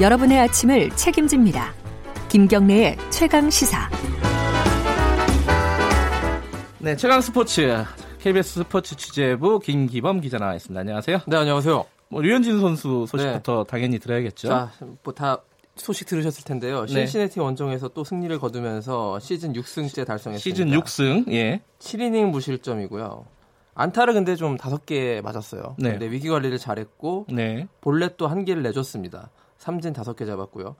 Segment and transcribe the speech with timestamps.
[0.00, 1.74] 여러분의 아침을 책임집니다.
[2.28, 3.90] 김경래의 최강 시사.
[6.78, 7.84] 네, 최강 스포츠
[8.20, 10.80] KBS 스포츠 취재부 김기범 기자 나와 있습니다.
[10.80, 11.18] 안녕하세요.
[11.26, 11.84] 네, 안녕하세요.
[12.10, 13.70] 뭐 류현진 선수 소식부터 네.
[13.70, 14.48] 당연히 들어야겠죠.
[14.48, 14.70] 자,
[15.02, 15.38] 뭐다
[15.74, 16.86] 소식 들으셨을 텐데요.
[16.86, 16.92] 네.
[16.92, 20.38] 신시내티 원정에서 또 승리를 거두면서 시즌 6승째 달성했습니다.
[20.38, 21.32] 시즌 6승.
[21.32, 21.60] 예.
[21.80, 23.26] 7이닝 무실점이고요.
[23.74, 25.74] 안타를 근데 좀 다섯 개 맞았어요.
[25.78, 25.90] 네.
[25.90, 27.66] 근데 위기 관리를 잘했고 네.
[27.80, 29.30] 볼넷도 한 개를 내줬습니다.
[29.58, 30.76] 삼진 다섯 개 잡았고요.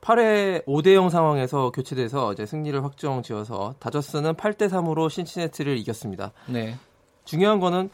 [0.00, 6.32] 8회 5대 0 상황에서 교체돼서 이제 승리를 확정 지어서 다저스는 8대 3으로 신시내티를 이겼습니다.
[6.46, 6.76] 네.
[7.24, 7.90] 중요한 거는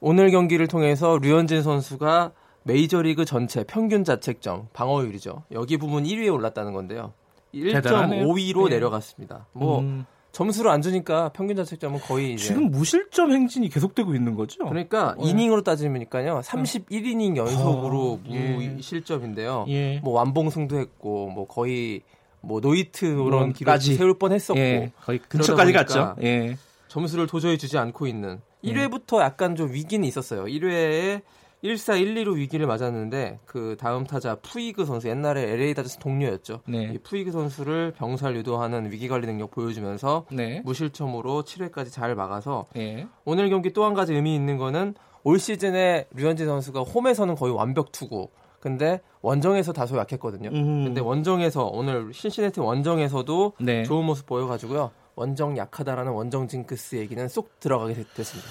[0.00, 2.32] 오늘 경기를 통해서 류현진 선수가
[2.64, 5.44] 메이저리그 전체 평균 자책점 방어율이죠.
[5.52, 7.12] 여기 부분 1위에 올랐다는 건데요.
[7.54, 8.76] 1.5위로 네.
[8.76, 9.46] 내려갔습니다.
[9.52, 10.06] 뭐 음.
[10.32, 14.64] 점수를 안 주니까 평균 자책점은 거의 지금 무실점 행진이 계속되고 있는 거죠.
[14.66, 15.26] 그러니까 어.
[15.26, 16.40] 이닝으로 따지면니까요.
[16.40, 18.20] 31이닝 연속으로 어.
[18.26, 19.66] 무실점인데요.
[19.68, 20.00] 예.
[20.00, 22.00] 뭐 완봉승도 했고 뭐 거의
[22.40, 24.92] 뭐 노히트 그런 기록을 세울 뻔했었고 예.
[25.02, 26.16] 거의 근처까지 갔죠.
[26.22, 26.56] 예.
[26.88, 30.44] 점수를 도저히 주지 않고 있는 1회부터 약간 좀 위기는 있었어요.
[30.44, 31.22] 1회에
[31.62, 36.60] 1사 1, 2루 위기를 맞았는데 그 다음 타자 푸이그 선수 옛날에 LA 다저스 동료였죠.
[36.66, 36.90] 네.
[36.94, 40.60] 이 푸이그 선수를 병살 유도하는 위기 관리 능력 보여주면서 네.
[40.64, 43.06] 무실점으로 7회까지 잘 막아서 네.
[43.24, 47.92] 오늘 경기 또 한 가지 의미 있는 거는 올 시즌에 류현진 선수가 홈에서는 거의 완벽
[47.92, 48.28] 투구.
[48.58, 50.50] 근데 원정에서 다소 약했거든요.
[50.50, 50.84] 음.
[50.84, 53.82] 근데 원정에서 오늘 신시내티 원정에서도 네.
[53.84, 54.90] 좋은 모습 보여가지고요.
[55.14, 58.48] 원정 약하다라는 원정 징크스 얘기는 쏙 들어가게 됐습니다.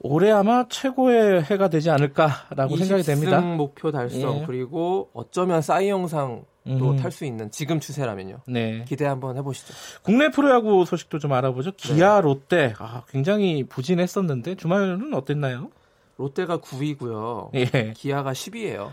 [0.00, 3.40] 올해 아마 최고의 해가 되지 않을까라고 생각이 됩니다.
[3.40, 4.44] 목표 달성 예.
[4.46, 6.96] 그리고 어쩌면 싸이 영상도 음.
[6.96, 8.40] 탈수 있는 지금 추세라면요.
[8.46, 8.84] 네.
[8.86, 9.72] 기대 한번 해보시죠.
[10.02, 11.72] 국내 프로야구 소식도 좀 알아보죠.
[11.72, 12.20] 기아, 네.
[12.22, 15.70] 롯데 아, 굉장히 부진했었는데 주말은 어땠나요?
[16.16, 17.50] 롯데가 9위고요.
[17.54, 17.92] 예.
[17.96, 18.90] 기아가 10위예요.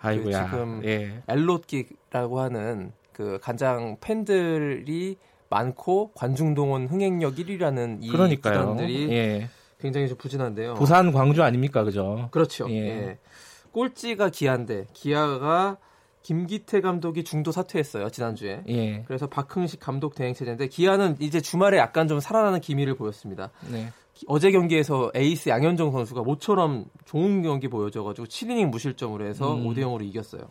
[0.00, 0.44] 아이고야.
[0.44, 1.22] 그 지금 예.
[1.28, 5.16] 엘롯기라고 하는 그 간장 팬들이
[5.48, 8.60] 많고 관중 동원 흥행력 1위라는 이 그러니까요.
[8.60, 9.48] 구단들이 예.
[9.78, 10.74] 굉장히 좀 부진한데요.
[10.74, 12.28] 부산, 광주 아닙니까, 그죠?
[12.30, 12.68] 그렇죠.
[12.70, 12.74] 예.
[12.74, 13.18] 예.
[13.72, 15.76] 꼴찌가 기아인데 기아가
[16.22, 18.62] 김기태 감독이 중도 사퇴했어요 지난주에.
[18.68, 19.02] 예.
[19.06, 23.50] 그래서 박흥식 감독 대행 체제인데 기아는 이제 주말에 약간 좀 살아나는 기미를 보였습니다.
[23.70, 23.92] 네.
[24.26, 29.64] 어제 경기에서 에이스 양현종 선수가 모처럼 좋은 경기 보여줘가지고 7이닝 무실점으로 해서 음.
[29.68, 30.50] 5대 0으로 이겼어요.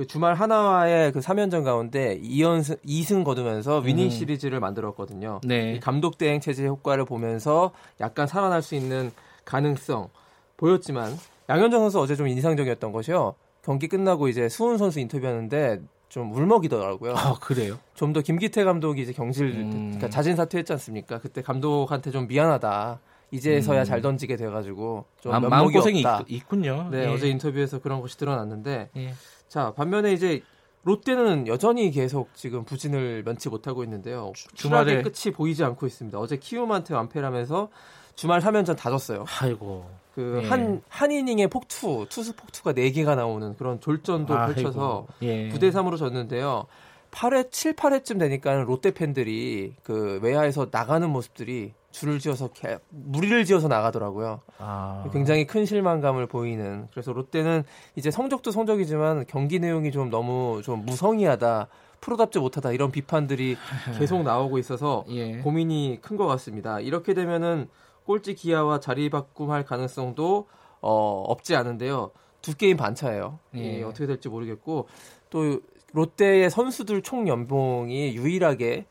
[0.00, 4.10] 그 주말 하나와의 그 3연전 가운데 2연승 2승 거두면서 위닝 음.
[4.10, 5.42] 시리즈를 만들었거든요.
[5.44, 5.74] 네.
[5.74, 9.10] 이 감독 대행 체제 효과를 보면서 약간 살아날 수 있는
[9.44, 10.08] 가능성
[10.56, 11.14] 보였지만
[11.50, 13.34] 양현종 선수 어제 좀 인상적이었던 것이요.
[13.60, 17.12] 경기 끝나고 이제 수훈 선수 인터뷰하는데 좀 울먹이더라고요.
[17.14, 17.78] 아 그래요?
[17.92, 19.70] 좀 더 김기태 감독이 이제 경질 음.
[19.90, 21.18] 그러니까 자진 사퇴했지 않습니까?
[21.18, 23.00] 그때 감독한테 좀 미안하다.
[23.32, 23.84] 이제서야 음.
[23.84, 27.06] 잘 던지게 돼가지고 좀 아, 마음 고생이 있, 군요 네 예.
[27.06, 29.14] 어제 인터뷰에서 그런 것이 드러났는데 예.
[29.50, 30.42] 자, 반면에 이제
[30.84, 34.32] 롯데는 여전히 계속 지금 부진을 면치 못하고 있는데요.
[34.54, 36.16] 주말에 끝이 보이지 않고 있습니다.
[36.18, 37.68] 어제 키움한테 완패하면서
[38.14, 39.24] 주말 3연전 다 졌어요.
[39.40, 39.90] 아이고.
[40.14, 40.80] 그 한한 예.
[40.88, 44.54] 한 이닝에 폭투, 투수 폭투가 4개가 나오는 그런 졸전도 아이고.
[44.54, 45.48] 펼쳐서 예.
[45.48, 46.66] 9대 3으로 졌는데요.
[47.10, 53.68] 8회, 7, 8회쯤 되니까 롯데 팬들이 그 외야에서 나가는 모습들이 줄을 지어서 개, 무리를 지어서
[53.68, 54.40] 나가더라고요.
[54.58, 55.04] 아.
[55.12, 56.86] 굉장히 큰 실망감을 보이는.
[56.92, 57.64] 그래서 롯데는
[57.96, 61.68] 이제 성적도 성적이지만 경기 내용이 좀 너무 좀 무성의하다.
[62.00, 63.56] 프로답지 못하다 이런 비판들이
[63.98, 65.38] 계속 나오고 있어서 예.
[65.38, 66.80] 고민이 큰 것 같습니다.
[66.80, 67.68] 이렇게 되면은
[68.06, 70.46] 꼴찌 기아와 자리 바꿈할 가능성도
[70.80, 72.10] 어, 없지 않은데요.
[72.40, 73.38] 두 게임 반차예요.
[73.56, 73.80] 예.
[73.80, 74.86] 예, 어떻게 될지 모르겠고
[75.28, 75.60] 또
[75.92, 78.86] 롯데의 선수들 총 연봉이 유일하게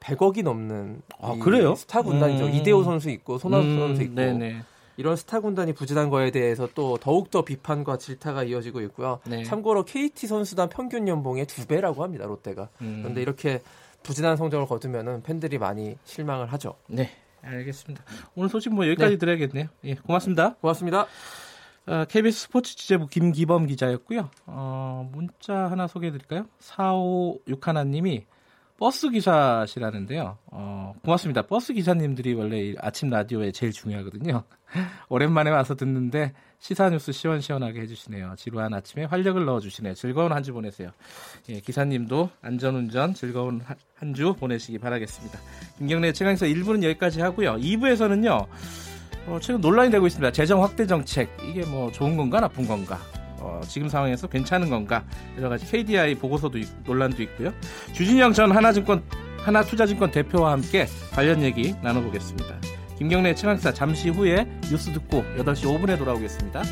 [0.00, 1.74] 100억이 넘는 아, 그래요?
[1.74, 2.46] 스타 군단이죠.
[2.46, 2.54] 음.
[2.54, 4.62] 이대호 선수 있고 손아섭 음, 선수 있고 네네.
[4.96, 9.20] 이런 스타 군단이 부진한 거에 대해서 또 더욱더 비판과 질타가 이어지고 있고요.
[9.26, 9.44] 네.
[9.44, 12.26] 참고로 KT 선수단 평균 연봉의 두 배라고 합니다.
[12.26, 12.68] 롯데가.
[12.82, 12.98] 음.
[13.00, 13.62] 그런데 이렇게
[14.02, 16.74] 부진한 성적을 거두면은 팬들이 많이 실망을 하죠.
[16.86, 17.10] 네.
[17.42, 18.04] 알겠습니다.
[18.34, 19.18] 오늘 소식 뭐 여기까지 네.
[19.18, 19.68] 드려야겠네요.
[19.84, 20.54] 예, 고맙습니다.
[20.56, 21.06] 고맙습니다.
[21.86, 24.28] 어, KBS 스포츠 취재부 김기범 기자였고요.
[24.46, 26.46] 어, 문자 하나 소개해 드릴까요?
[26.60, 28.24] 4561님이
[28.80, 30.38] 버스 기사시라는데요.
[30.46, 31.42] 어, 고맙습니다.
[31.42, 34.42] 버스 기사님들이 원래 아침 라디오에 제일 중요하거든요.
[35.10, 38.34] 오랜만에 와서 듣는데 시사 뉴스 시원시원하게 해주시네요.
[38.38, 39.92] 지루한 아침에 활력을 넣어주시네요.
[39.94, 40.90] 즐거운 한 주 보내세요.
[41.50, 43.60] 예, 기사님도 안전운전 즐거운
[43.96, 45.38] 한 주 보내시기 바라겠습니다.
[45.76, 47.56] 김경래 최강에서 1부는 여기까지 하고요.
[47.56, 48.46] 2부에서는요.
[49.26, 50.32] 어, 최근 논란이 되고 있습니다.
[50.32, 52.98] 재정 확대 정책 이게 뭐 좋은 건가 나쁜 건가?
[53.40, 55.04] 어, 지금 상황에서 괜찮은 건가
[55.36, 57.52] 여러 가지 KDI 보고서도 있, 논란도 있고요.
[57.92, 59.02] 주진영 전 하나증권
[59.38, 62.60] 하나투자증권 대표와 함께 관련 얘기 나눠보겠습니다.
[62.98, 66.62] 김경래 최강사 잠시 후에 뉴스 듣고 8시 5분에 돌아오겠습니다.